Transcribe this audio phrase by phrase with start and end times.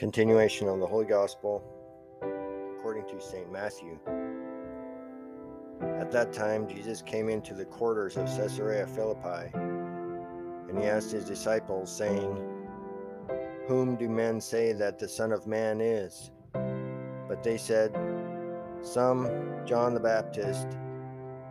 [0.00, 1.62] Continuation of the Holy Gospel
[2.74, 3.52] according to St.
[3.52, 3.98] Matthew.
[5.82, 11.26] At that time, Jesus came into the quarters of Caesarea Philippi, and he asked his
[11.26, 12.34] disciples, saying,
[13.68, 16.30] Whom do men say that the Son of Man is?
[17.28, 17.92] But they said,
[18.80, 19.28] Some
[19.66, 20.66] John the Baptist,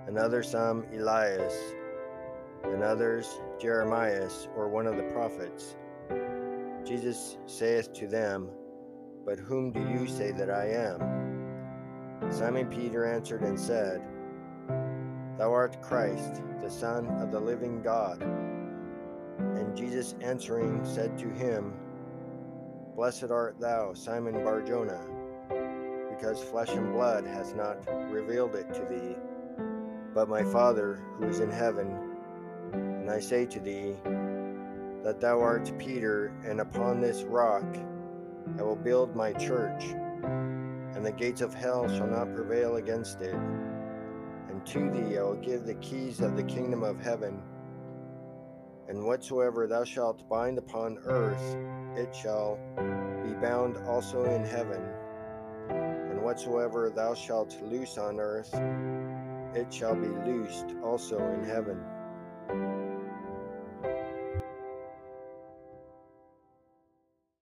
[0.07, 1.53] and others some Elias,
[2.63, 3.29] and others
[3.59, 5.75] Jeremias or one of the prophets.
[6.89, 8.49] Jesus saith to them,
[9.23, 12.31] But whom do you say that I am?
[12.31, 14.01] Simon Peter answered and said,
[15.37, 18.23] Thou art Christ, the Son of the living God.
[19.37, 21.75] And Jesus answering said to him,
[22.95, 24.99] Blessed art thou, Simon Barjona,
[26.09, 29.15] because flesh and blood has not revealed it to thee,
[30.15, 32.17] but my Father who is in heaven.
[32.73, 33.95] And I say to thee,
[35.09, 37.65] that thou art Peter, and upon this rock
[38.59, 43.33] I will build my church, and the gates of hell shall not prevail against it.
[43.33, 47.41] And to thee I will give the keys of the kingdom of heaven.
[48.87, 51.57] And whatsoever thou shalt bind upon earth,
[51.97, 52.59] it shall
[53.23, 54.83] be bound also in heaven.
[55.71, 58.53] And whatsoever thou shalt loose on earth,
[59.55, 61.83] it shall be loosed also in heaven.